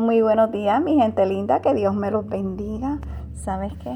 [0.00, 2.98] Muy buenos días, mi gente linda, que Dios me los bendiga.
[3.34, 3.94] ¿Sabes qué?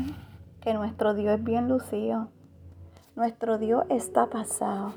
[0.61, 2.29] Que nuestro Dios es bien lucido.
[3.17, 4.93] Nuestro Dios está pasado,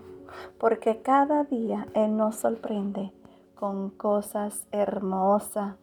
[0.59, 3.13] porque cada día Él nos sorprende
[3.55, 5.75] con cosas hermosas.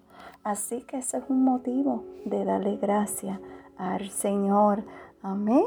[0.42, 3.40] Así que ese es un motivo de darle gracias
[3.78, 4.84] al Señor.
[5.22, 5.64] Amén.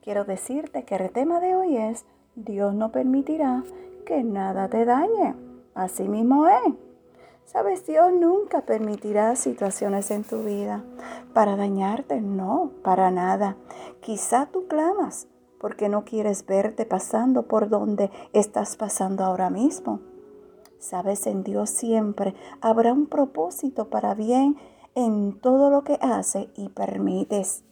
[0.00, 2.06] Quiero decirte que el tema de hoy es,
[2.36, 3.64] Dios no permitirá
[4.06, 5.34] que nada te dañe.
[5.74, 6.89] Así mismo es.
[7.52, 10.84] Sabes, Dios nunca permitirá situaciones en tu vida
[11.34, 13.56] para dañarte, no, para nada.
[14.00, 15.26] Quizá tú clamas
[15.58, 19.98] porque no quieres verte pasando por donde estás pasando ahora mismo.
[20.78, 24.56] Sabes, en Dios siempre habrá un propósito para bien
[24.94, 27.64] en todo lo que hace y permites.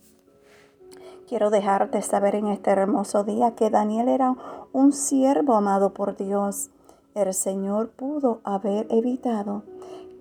[1.28, 4.34] Quiero dejarte saber en este hermoso día que Daniel era
[4.72, 6.70] un siervo amado por Dios
[7.14, 9.62] el Señor pudo haber evitado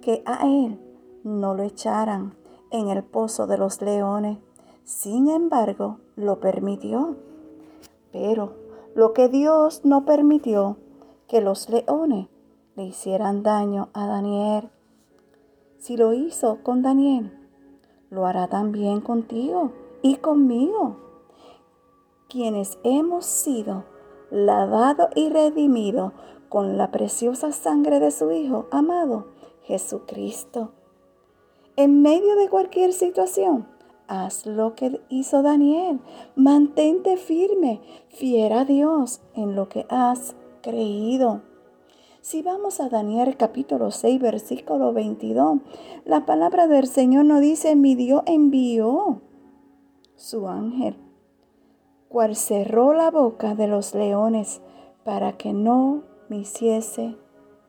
[0.02, 0.80] que a él
[1.24, 2.36] no lo echaran
[2.72, 4.40] en el pozo de los leones.
[4.84, 7.18] Sin embargo, lo permitió.
[8.12, 8.54] Pero
[8.96, 10.78] lo que Dios no permitió,
[11.28, 12.28] que los leones
[12.76, 14.70] le hicieran daño a Daniel.
[15.78, 17.32] Si lo hizo con Daniel,
[18.10, 20.98] lo hará también contigo y conmigo,
[22.30, 23.84] quienes hemos sido
[24.32, 26.14] lavados y redimidos
[26.50, 29.28] con la preciosa sangre de su Hijo amado,
[29.64, 30.72] Jesucristo.
[31.76, 33.68] En medio de cualquier situación,
[34.08, 36.00] haz lo que hizo Daniel.
[36.36, 41.42] Mantente firme, fiera a Dios en lo que has creído.
[42.22, 45.60] Si vamos a Daniel capítulo 6, versículo 22,
[46.04, 49.22] la palabra del Señor nos dice, mi Dios envió
[50.16, 50.98] su ángel,
[52.10, 54.62] cual cerró la boca de los leones
[55.04, 57.18] para que no me hiciese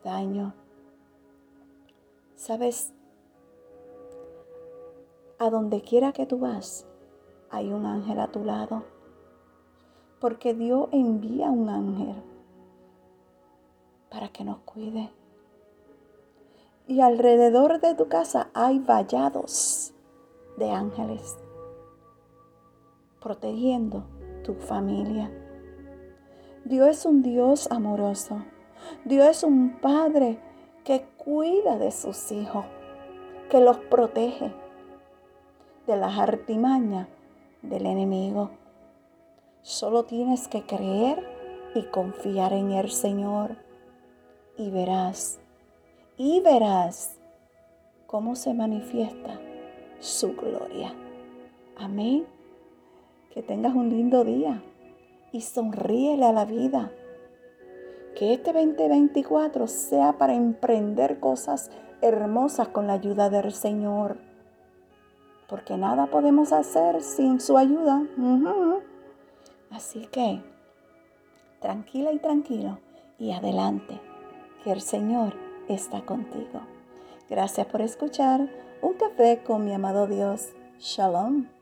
[0.03, 0.53] daño.
[2.35, 2.93] Sabes,
[5.37, 6.87] a donde quiera que tú vas,
[7.49, 8.83] hay un ángel a tu lado.
[10.19, 12.15] Porque Dios envía un ángel
[14.09, 15.11] para que nos cuide.
[16.87, 19.93] Y alrededor de tu casa hay vallados
[20.57, 21.37] de ángeles
[23.19, 24.03] protegiendo
[24.49, 25.29] tu familia.
[26.65, 28.43] Dios es un Dios amoroso.
[29.05, 30.39] Dios es un Padre
[30.83, 32.65] que cuida de sus hijos,
[33.51, 34.51] que los protege
[35.85, 37.07] de las artimañas
[37.61, 38.49] del enemigo.
[39.61, 41.23] Solo tienes que creer
[41.75, 43.55] y confiar en el Señor
[44.57, 45.39] y verás,
[46.17, 47.19] y verás
[48.07, 49.39] cómo se manifiesta
[49.99, 50.95] su gloria.
[51.77, 52.38] Amén.
[53.33, 54.63] Que tengas un lindo día
[55.31, 56.91] y sonríele a la vida.
[58.15, 61.69] Que este 2024 sea para emprender cosas
[62.01, 64.17] hermosas con la ayuda del Señor.
[65.47, 68.03] Porque nada podemos hacer sin su ayuda.
[69.71, 70.41] Así que,
[71.59, 72.79] tranquila y tranquilo
[73.17, 73.99] y adelante,
[74.63, 75.33] que el Señor
[75.67, 76.61] está contigo.
[77.29, 78.49] Gracias por escuchar
[78.81, 80.49] Un café con mi amado Dios.
[80.79, 81.58] Shalom.